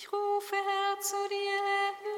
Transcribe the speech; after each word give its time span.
Ich 0.00 0.12
rufe, 0.12 0.54
Herr, 0.54 1.00
zu 1.00 1.16
dir, 1.28 2.17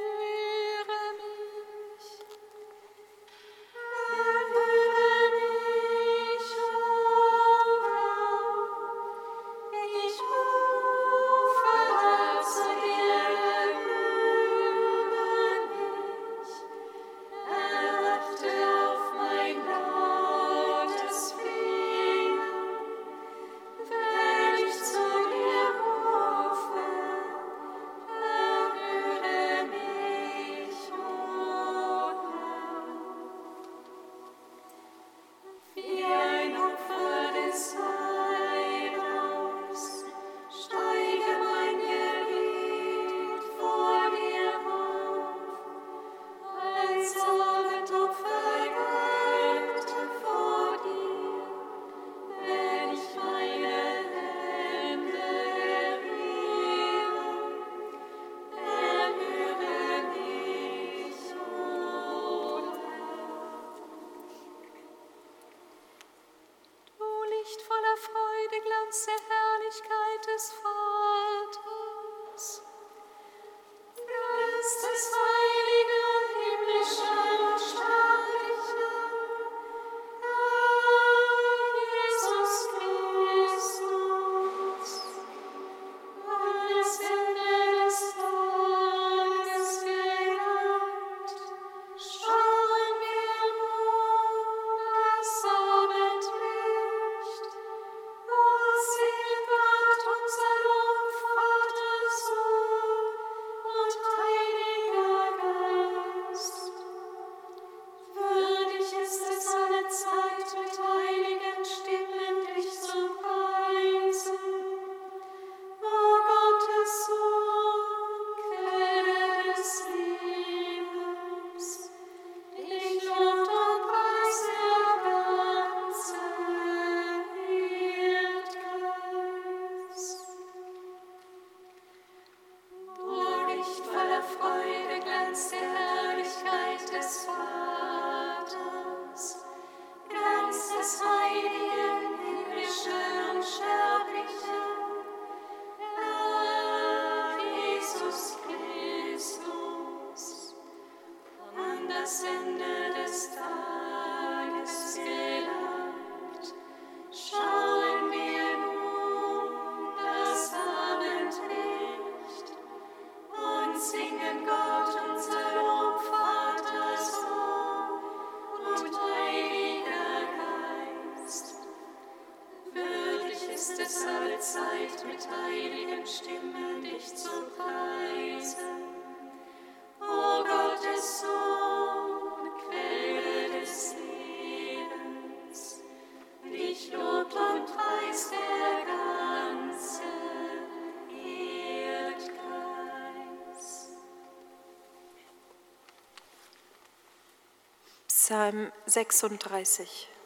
Psalm 198.30 198.70
36. 198.86 200.19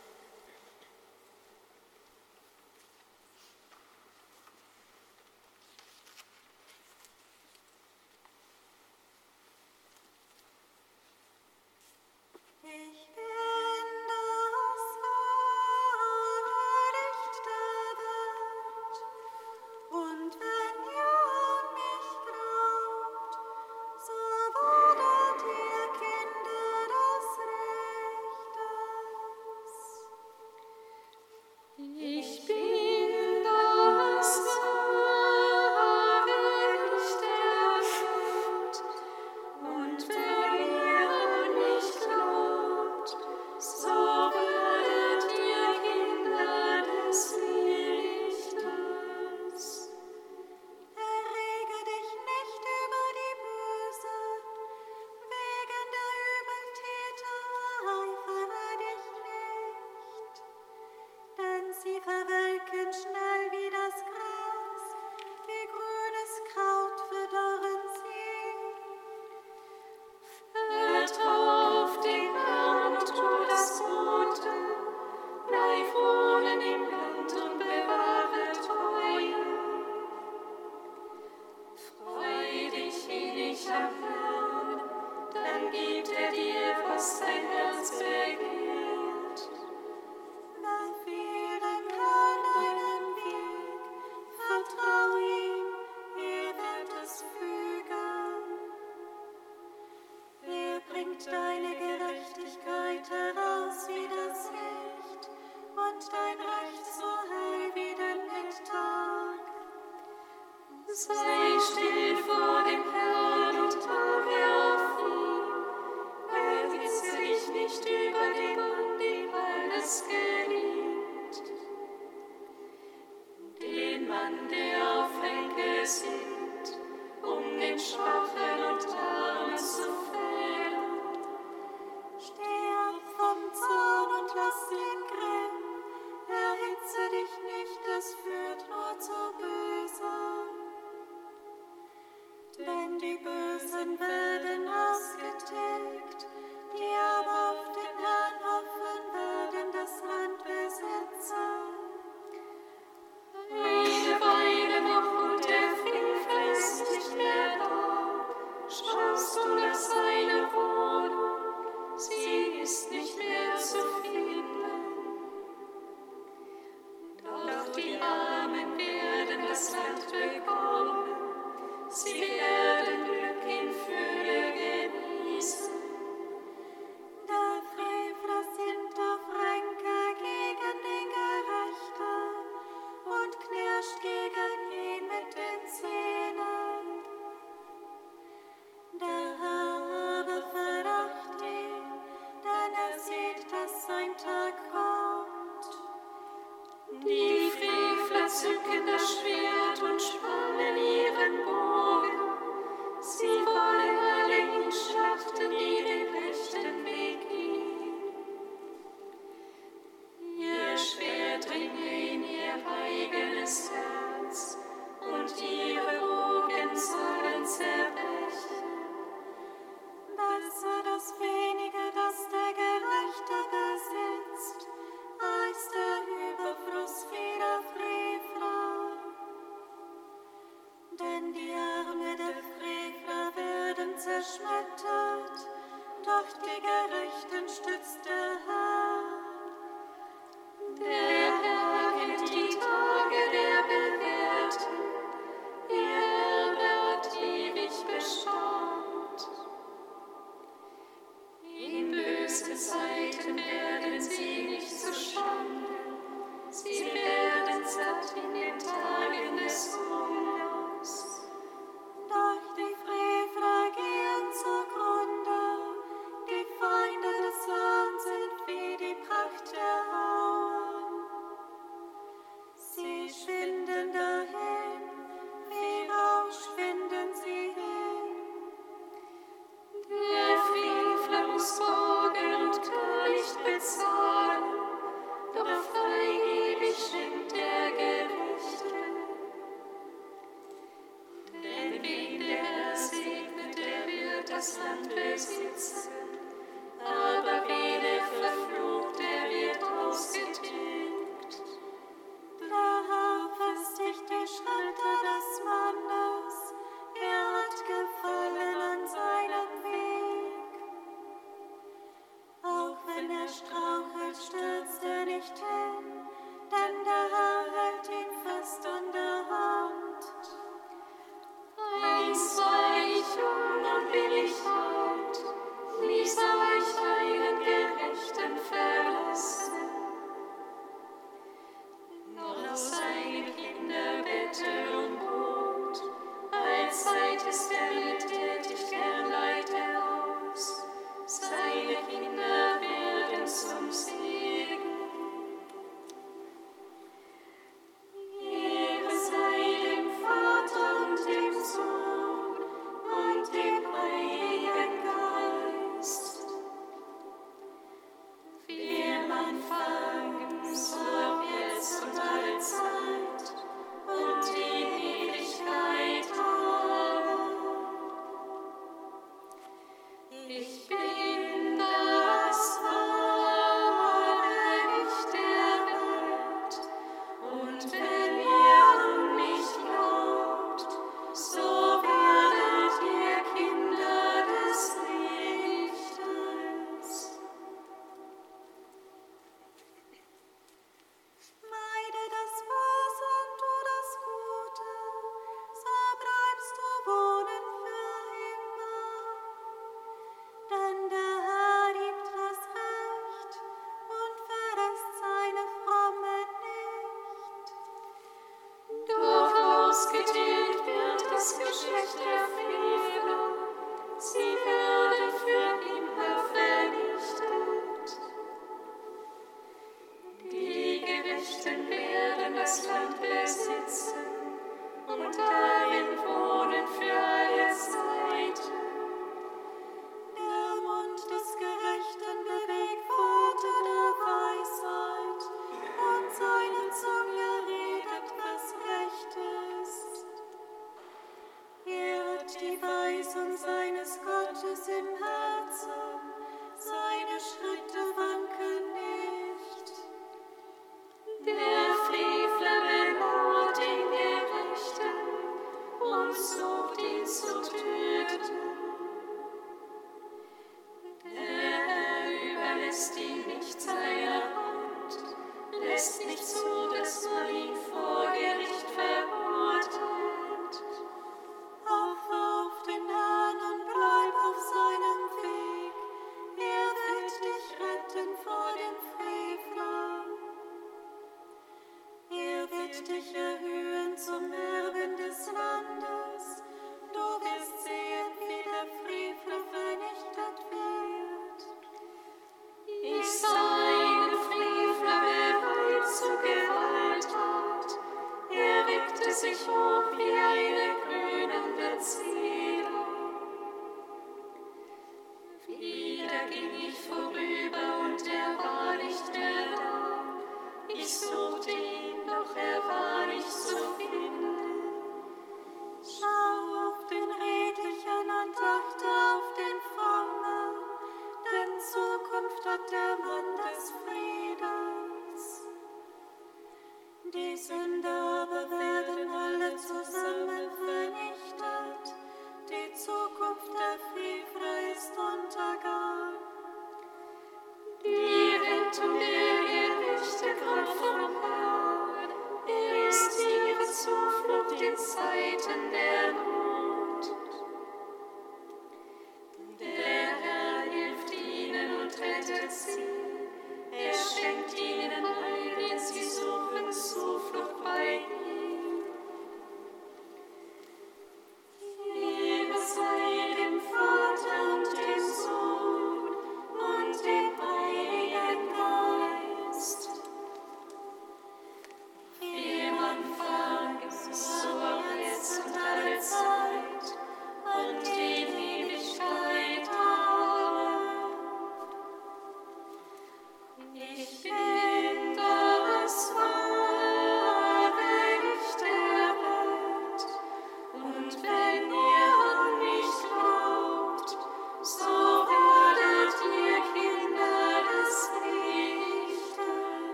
scared. 119.94 120.63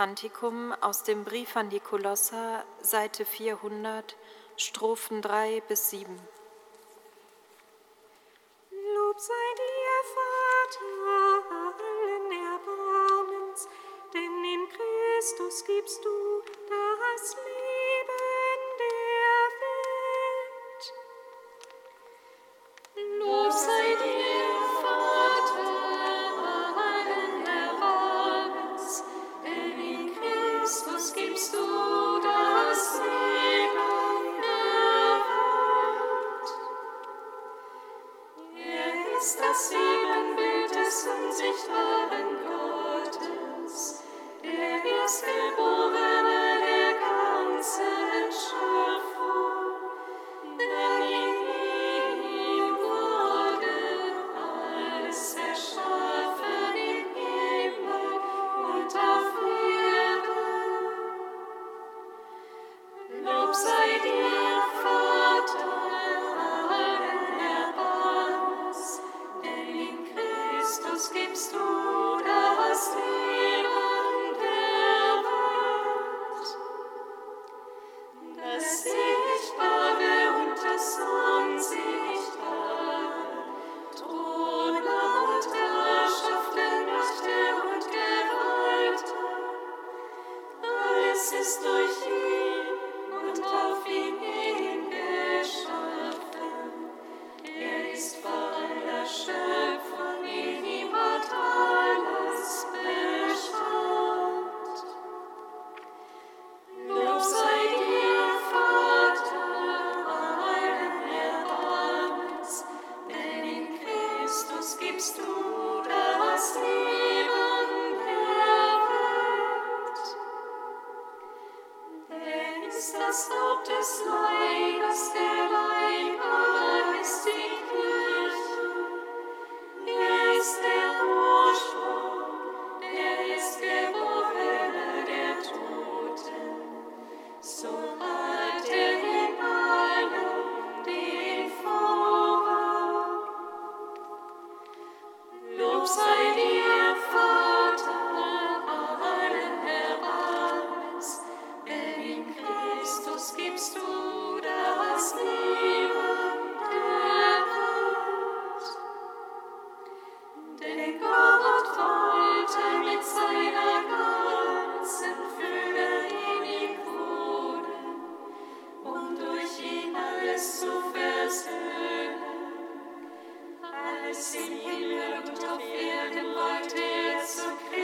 Kantikum 0.00 0.72
aus 0.80 1.02
dem 1.02 1.24
Brief 1.24 1.56
an 1.56 1.68
die 1.68 1.78
Kolosser, 1.78 2.64
Seite 2.80 3.26
400, 3.26 4.16
Strophen 4.56 5.20
3 5.20 5.60
bis 5.68 5.90
7. 5.90 6.18
Lob 8.70 9.20
sei 9.20 9.34
dir, 9.58 10.00
Vater, 10.16 11.44
allen 11.52 12.32
Erbarmens, 12.32 13.68
denn 14.14 14.42
in 14.42 14.68
Christus 14.70 15.66
gibst 15.66 16.02
du 16.02 16.44
das 16.70 17.34
Leben. 17.34 17.69
ist 91.32 91.60
durch 91.62 92.06
ihn. 92.12 92.19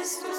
Christus. 0.07 0.36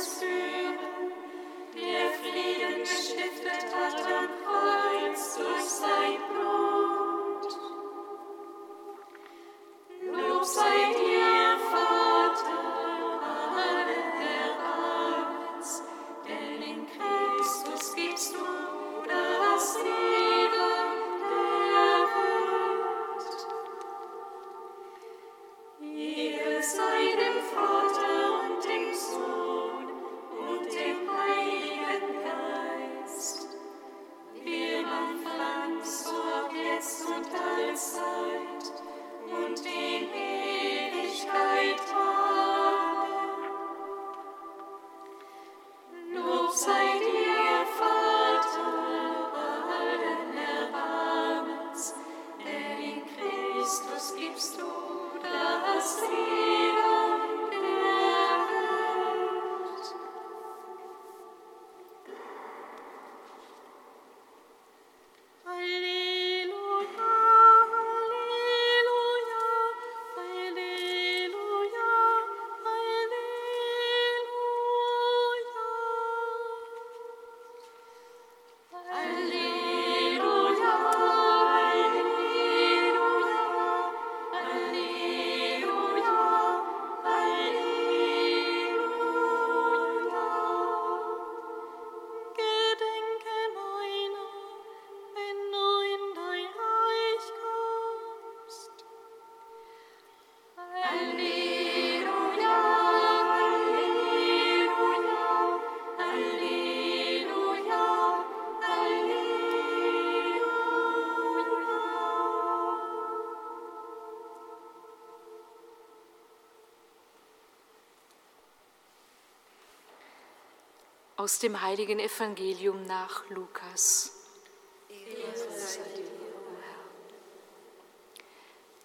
Aus 121.27 121.39
dem 121.39 121.61
heiligen 121.61 121.99
Evangelium 121.99 122.85
nach 122.85 123.29
Lukas. 123.29 124.13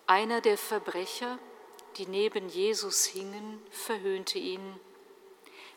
Einer 0.08 0.40
der 0.40 0.58
Verbrecher, 0.58 1.38
die 1.98 2.06
neben 2.06 2.48
Jesus 2.48 3.04
hingen, 3.04 3.64
verhöhnte 3.70 4.40
ihn. 4.40 4.80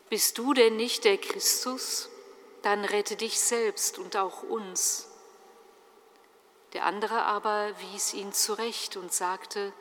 Bist 0.08 0.38
du 0.38 0.54
denn 0.54 0.74
nicht 0.74 1.04
der 1.04 1.18
Christus? 1.18 2.08
Dann 2.62 2.84
rette 2.84 3.14
dich 3.14 3.38
selbst 3.38 4.00
und 4.00 4.16
auch 4.16 4.42
uns. 4.42 5.06
Der 6.72 6.84
andere 6.84 7.26
aber 7.26 7.70
wies 7.92 8.12
ihn 8.12 8.32
zurecht 8.32 8.96
und 8.96 9.12
sagte, 9.12 9.72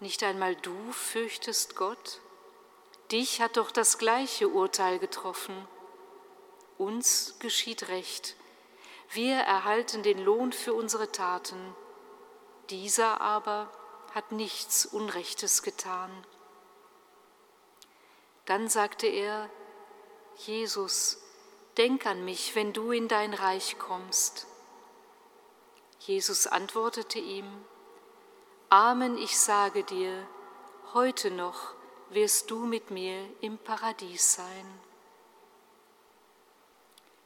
Nicht 0.00 0.24
einmal 0.24 0.56
du 0.56 0.74
fürchtest 0.90 1.76
Gott? 1.76 2.20
Dich 3.12 3.40
hat 3.40 3.58
doch 3.58 3.70
das 3.70 3.98
gleiche 3.98 4.48
Urteil 4.48 4.98
getroffen. 4.98 5.68
Uns 6.78 7.36
geschieht 7.38 7.88
Recht. 7.88 8.36
Wir 9.10 9.36
erhalten 9.36 10.02
den 10.02 10.18
Lohn 10.18 10.52
für 10.52 10.74
unsere 10.74 11.12
Taten. 11.12 11.74
Dieser 12.70 13.20
aber 13.20 13.70
hat 14.12 14.32
nichts 14.32 14.86
Unrechtes 14.86 15.62
getan. 15.62 16.10
Dann 18.46 18.68
sagte 18.68 19.06
er, 19.06 19.48
Jesus, 20.36 21.18
denk 21.76 22.06
an 22.06 22.24
mich, 22.24 22.54
wenn 22.54 22.72
du 22.72 22.90
in 22.90 23.08
dein 23.08 23.34
Reich 23.34 23.78
kommst. 23.78 24.46
Jesus 26.00 26.46
antwortete 26.46 27.18
ihm, 27.18 27.46
Amen, 28.68 29.16
ich 29.16 29.38
sage 29.38 29.84
dir, 29.84 30.26
heute 30.92 31.30
noch 31.30 31.74
wirst 32.10 32.50
du 32.50 32.66
mit 32.66 32.90
mir 32.90 33.24
im 33.40 33.58
Paradies 33.58 34.34
sein. 34.34 34.80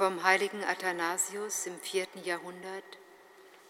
vom 0.00 0.24
heiligen 0.24 0.64
Athanasius 0.64 1.66
im 1.66 1.78
vierten 1.78 2.24
Jahrhundert 2.24 2.98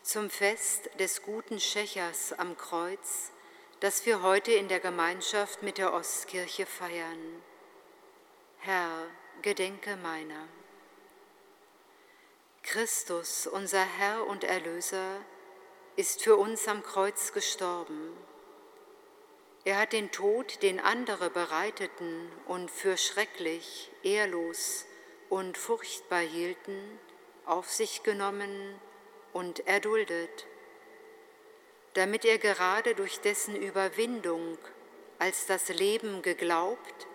zum 0.05 0.31
Fest 0.31 0.89
des 1.01 1.23
guten 1.23 1.59
Schächers 1.59 2.33
am 2.33 2.57
Kreuz, 2.57 3.33
das 3.81 4.07
wir 4.07 4.23
heute 4.23 4.53
in 4.53 4.69
der 4.69 4.79
Gemeinschaft 4.79 5.65
mit 5.65 5.77
der 5.77 5.93
Ostkirche 5.93 6.67
feiern. 6.67 7.43
Herr, 8.61 9.09
gedenke 9.43 9.97
meiner. 9.97 10.47
Christus, 12.63 13.49
unser 13.49 13.85
Herr 13.85 14.25
und 14.29 14.45
Erlöser, 14.45 15.17
ist 15.97 16.23
für 16.23 16.37
uns 16.37 16.69
am 16.69 16.85
Kreuz 16.85 17.33
gestorben. 17.33 18.17
Er 19.65 19.79
hat 19.79 19.93
den 19.93 20.13
Tod, 20.13 20.63
den 20.63 20.79
andere 20.79 21.29
bereiteten 21.29 22.31
und 22.47 22.71
für 22.71 22.97
schrecklich, 22.97 23.91
ehrlos, 24.05 24.87
und 25.31 25.57
furchtbar 25.57 26.21
hielten, 26.21 27.01
auf 27.47 27.71
sich 27.71 28.03
genommen 28.03 28.79
und 29.33 29.67
erduldet, 29.67 30.47
damit 31.95 32.25
er 32.25 32.39
gerade 32.39 32.95
durch 32.95 33.21
dessen 33.21 33.57
Überwindung 33.57 34.59
als 35.19 35.47
das 35.47 35.69
Leben 35.69 36.23
geglaubt 36.23 37.07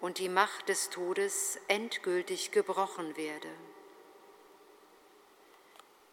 und 0.00 0.18
die 0.18 0.28
Macht 0.28 0.68
des 0.68 0.90
Todes 0.90 1.58
endgültig 1.68 2.50
gebrochen 2.50 3.16
werde. 3.16 3.48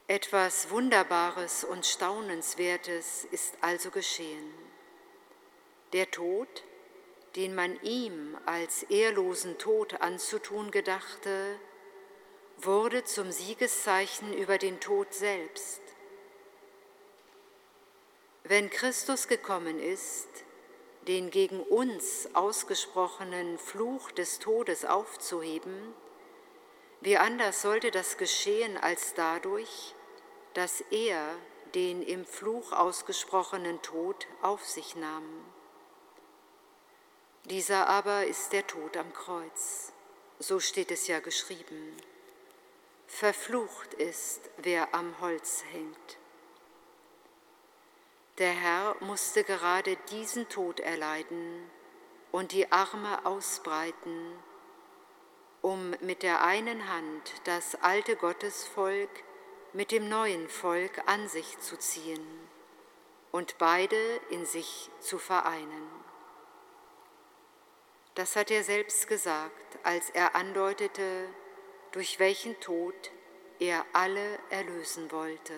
Etwas 0.07 0.69
Wunderbares 0.69 1.63
und 1.63 1.85
Staunenswertes 1.85 3.25
ist 3.31 3.55
also 3.61 3.89
geschehen. 3.89 4.53
Der 5.93 6.11
Tod, 6.11 6.63
den 7.35 7.55
man 7.55 7.81
ihm 7.81 8.37
als 8.45 8.83
ehrlosen 8.83 9.57
Tod 9.57 10.01
anzutun 10.01 10.71
gedachte, 10.71 11.59
wurde 12.57 13.03
zum 13.03 13.31
Siegeszeichen 13.31 14.33
über 14.33 14.57
den 14.57 14.79
Tod 14.79 15.13
selbst. 15.13 15.81
Wenn 18.43 18.69
Christus 18.69 19.27
gekommen 19.27 19.79
ist, 19.79 20.27
den 21.07 21.31
gegen 21.31 21.61
uns 21.61 22.29
ausgesprochenen 22.33 23.57
Fluch 23.57 24.11
des 24.11 24.39
Todes 24.39 24.85
aufzuheben, 24.85 25.93
Wie 27.01 27.17
anders 27.17 27.61
sollte 27.61 27.91
das 27.91 28.17
geschehen 28.17 28.77
als 28.77 29.13
dadurch, 29.13 29.93
dass 30.53 30.79
er 30.89 31.35
den 31.75 32.01
im 32.01 32.23
Fluch 32.23 32.71
ausgesprochenen 32.71 33.81
Tod 33.81 34.25
auf 34.41 34.65
sich 34.65 34.95
nahm. 34.95 35.52
Dieser 37.45 37.89
aber 37.89 38.25
ist 38.25 38.53
der 38.53 38.65
Tod 38.67 38.95
am 38.95 39.11
Kreuz. 39.11 39.91
So 40.39 40.61
steht 40.61 40.91
es 40.91 41.07
ja 41.07 41.19
geschrieben. 41.19 41.97
Verflucht 43.05 43.93
ist, 43.95 44.49
wer 44.57 44.95
am 44.95 45.19
Holz 45.19 45.63
hängt. 45.71 46.17
Der 48.37 48.51
Herr 48.51 48.95
musste 49.01 49.43
gerade 49.43 49.97
diesen 50.09 50.47
Tod 50.49 50.79
erleiden 50.79 51.69
und 52.31 52.53
die 52.53 52.71
Arme 52.71 53.25
ausbreiten, 53.25 54.31
um 55.61 55.91
mit 55.99 56.23
der 56.23 56.43
einen 56.43 56.89
Hand 56.89 57.33
das 57.43 57.75
alte 57.75 58.15
Gottesvolk 58.15 59.11
mit 59.73 59.91
dem 59.91 60.07
neuen 60.07 60.47
Volk 60.49 61.03
an 61.07 61.27
sich 61.27 61.59
zu 61.59 61.77
ziehen 61.77 62.25
und 63.31 63.57
beide 63.57 63.97
in 64.29 64.45
sich 64.45 64.89
zu 64.99 65.19
vereinen. 65.19 66.02
Das 68.15 68.35
hat 68.35 68.51
er 68.51 68.63
selbst 68.63 69.07
gesagt, 69.07 69.79
als 69.83 70.09
er 70.11 70.35
andeutete, 70.35 71.27
durch 71.91 72.19
welchen 72.19 72.59
Tod 72.59 73.11
er 73.59 73.85
alle 73.93 74.39
erlösen 74.49 75.11
wollte. 75.11 75.53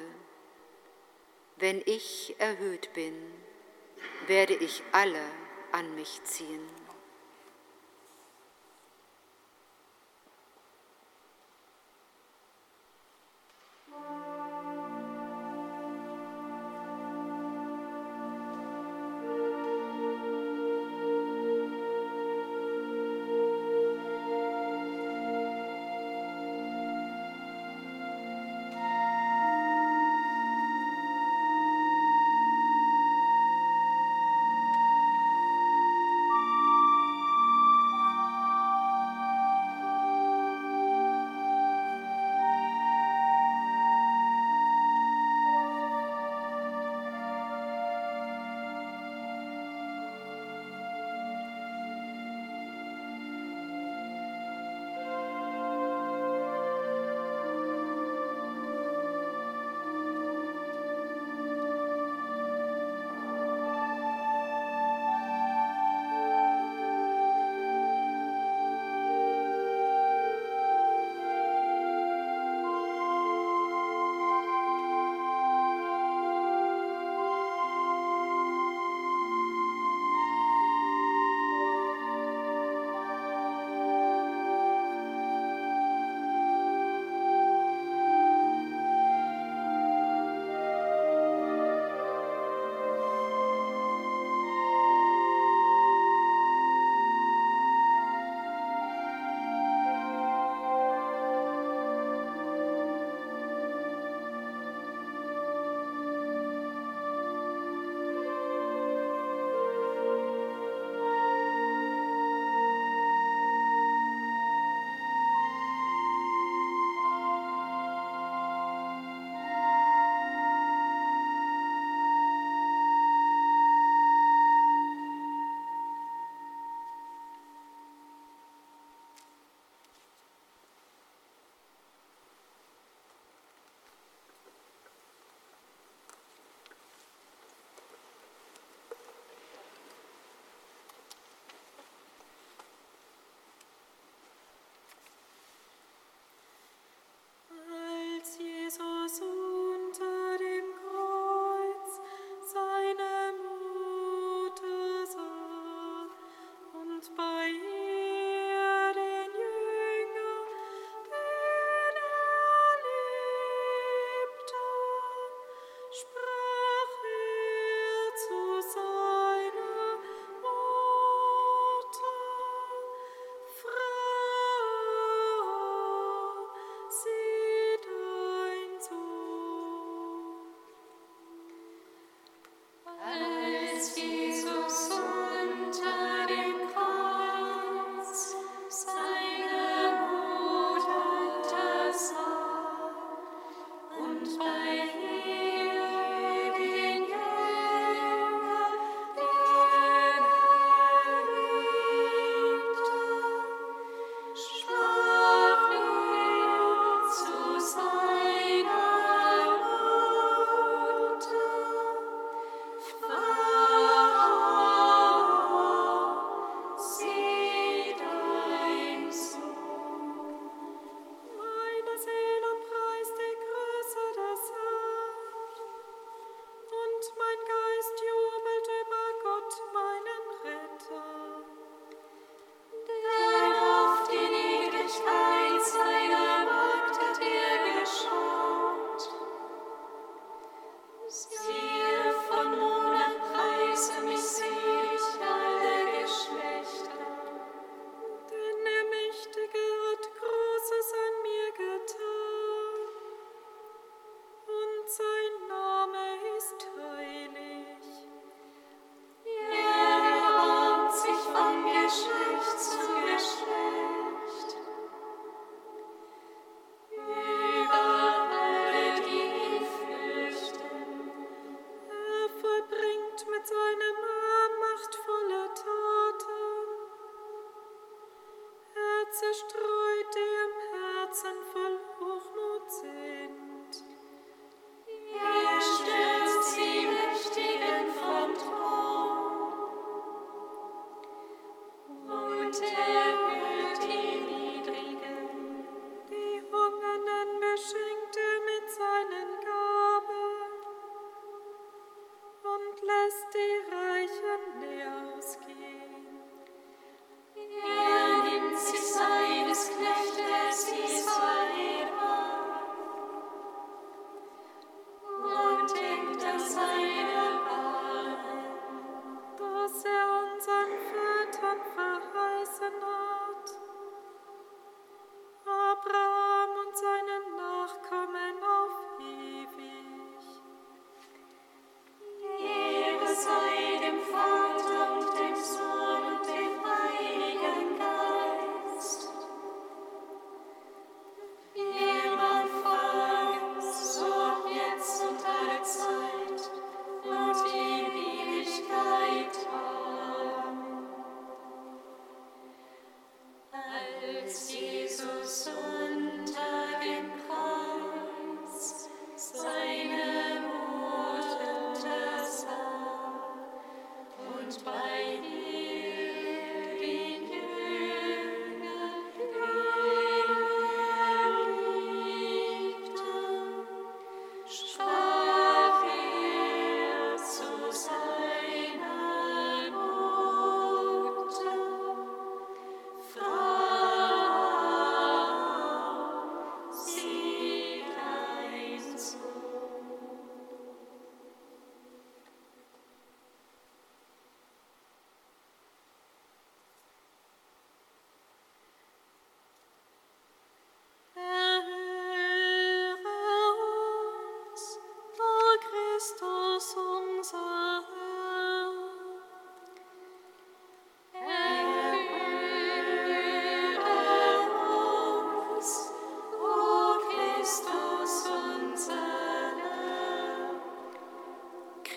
Wenn 1.58 1.82
ich 1.86 2.36
erhöht 2.38 2.94
bin, 2.94 3.14
werde 4.28 4.54
ich 4.56 4.84
alle 4.92 5.24
an 5.72 5.96
mich 5.96 6.24
ziehen. 6.24 6.85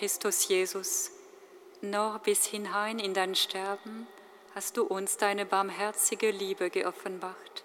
Christus 0.09 0.47
Jesus, 0.47 1.11
noch 1.81 2.17
bis 2.17 2.43
hinein 2.43 2.97
in 2.97 3.13
dein 3.13 3.35
Sterben 3.35 4.07
hast 4.55 4.75
du 4.75 4.83
uns 4.83 5.17
deine 5.17 5.45
barmherzige 5.45 6.31
Liebe 6.31 6.71
geoffenbart. 6.71 7.63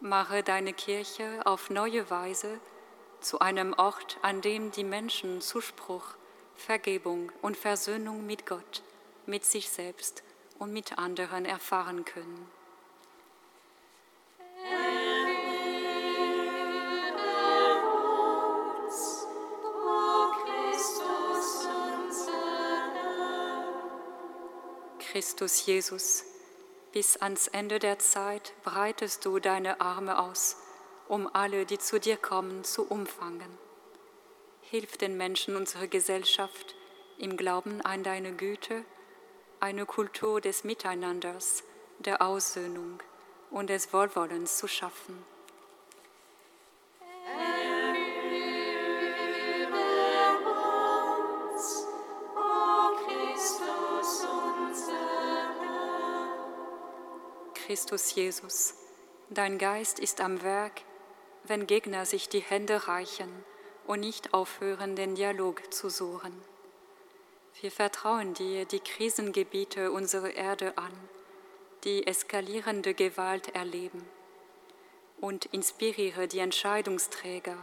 Mache 0.00 0.42
deine 0.42 0.74
Kirche 0.74 1.40
auf 1.46 1.70
neue 1.70 2.10
Weise 2.10 2.60
zu 3.22 3.38
einem 3.38 3.72
Ort, 3.72 4.18
an 4.20 4.42
dem 4.42 4.70
die 4.70 4.84
Menschen 4.84 5.40
Zuspruch, 5.40 6.04
Vergebung 6.56 7.32
und 7.40 7.56
Versöhnung 7.56 8.26
mit 8.26 8.44
Gott, 8.44 8.82
mit 9.24 9.46
sich 9.46 9.70
selbst 9.70 10.24
und 10.58 10.74
mit 10.74 10.98
anderen 10.98 11.46
erfahren 11.46 12.04
können. 12.04 12.50
Christus 25.16 25.64
Jesus, 25.64 26.26
bis 26.92 27.16
ans 27.16 27.48
Ende 27.48 27.78
der 27.78 27.98
Zeit 27.98 28.52
breitest 28.64 29.24
du 29.24 29.38
deine 29.38 29.80
Arme 29.80 30.18
aus, 30.18 30.58
um 31.08 31.26
alle, 31.32 31.64
die 31.64 31.78
zu 31.78 31.98
dir 31.98 32.18
kommen, 32.18 32.64
zu 32.64 32.86
umfangen. 32.86 33.48
Hilf 34.60 34.98
den 34.98 35.16
Menschen 35.16 35.56
unserer 35.56 35.86
Gesellschaft 35.86 36.74
im 37.16 37.38
Glauben 37.38 37.80
an 37.80 38.02
deine 38.02 38.34
Güte, 38.34 38.84
eine 39.58 39.86
Kultur 39.86 40.42
des 40.42 40.64
Miteinanders, 40.64 41.64
der 41.98 42.20
Aussöhnung 42.20 43.02
und 43.50 43.70
des 43.70 43.94
Wohlwollens 43.94 44.58
zu 44.58 44.68
schaffen. 44.68 45.24
Christus 57.66 58.14
Jesus, 58.14 58.74
dein 59.28 59.58
Geist 59.58 59.98
ist 59.98 60.20
am 60.20 60.44
Werk, 60.44 60.82
wenn 61.42 61.66
Gegner 61.66 62.06
sich 62.06 62.28
die 62.28 62.38
Hände 62.38 62.86
reichen 62.86 63.28
und 63.88 63.98
nicht 63.98 64.32
aufhören, 64.32 64.94
den 64.94 65.16
Dialog 65.16 65.74
zu 65.74 65.90
suchen. 65.90 66.32
Wir 67.60 67.72
vertrauen 67.72 68.34
dir 68.34 68.66
die 68.66 68.78
Krisengebiete 68.78 69.90
unserer 69.90 70.32
Erde 70.32 70.78
an, 70.78 70.92
die 71.82 72.06
eskalierende 72.06 72.94
Gewalt 72.94 73.52
erleben 73.56 74.06
und 75.20 75.46
inspiriere 75.46 76.28
die 76.28 76.38
Entscheidungsträger, 76.38 77.56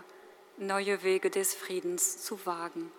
neue 0.58 1.04
Wege 1.04 1.30
des 1.30 1.56
Friedens 1.56 2.22
zu 2.22 2.46
wagen. 2.46 2.92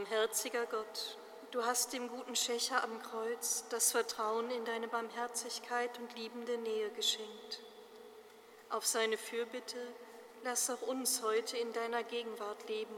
Barmherziger 0.00 0.64
Gott, 0.64 1.18
du 1.50 1.62
hast 1.62 1.92
dem 1.92 2.08
guten 2.08 2.34
Schächer 2.34 2.82
am 2.82 3.02
Kreuz 3.02 3.66
das 3.68 3.92
Vertrauen 3.92 4.50
in 4.50 4.64
deine 4.64 4.88
Barmherzigkeit 4.88 5.90
und 5.98 6.16
liebende 6.16 6.56
Nähe 6.56 6.88
geschenkt. 6.90 7.60
Auf 8.70 8.86
seine 8.86 9.18
Fürbitte 9.18 9.76
lass 10.42 10.70
auch 10.70 10.80
uns 10.80 11.22
heute 11.22 11.58
in 11.58 11.74
deiner 11.74 12.02
Gegenwart 12.02 12.66
leben 12.66 12.94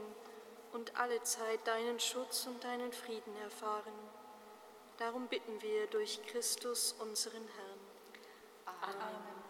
und 0.71 0.97
alle 0.97 1.21
Zeit 1.23 1.67
deinen 1.67 1.99
Schutz 1.99 2.45
und 2.47 2.63
deinen 2.63 2.93
Frieden 2.93 3.35
erfahren. 3.43 3.93
Darum 4.97 5.27
bitten 5.27 5.61
wir 5.61 5.87
durch 5.87 6.21
Christus, 6.27 6.95
unseren 6.99 7.45
Herrn. 7.57 7.79
Amen. 8.81 9.43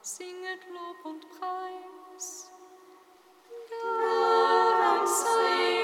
Singet 0.00 0.64
Lob 0.68 1.04
und 1.04 1.26
Preis. 1.40 2.52
Dank 3.68 5.08
sei 5.08 5.77